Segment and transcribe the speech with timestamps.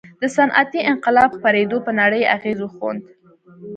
[0.21, 3.01] د صنعتي انقلاب خپرېدو پر نړۍ اغېز وښند.